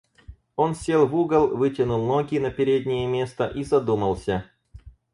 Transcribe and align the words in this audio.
Он 0.55 0.73
сел 0.73 1.05
в 1.05 1.15
угол, 1.15 1.49
вытянул 1.55 2.03
ноги 2.07 2.39
на 2.39 2.49
переднее 2.49 3.05
место 3.05 3.45
и 3.45 3.63
задумался. 3.63 4.47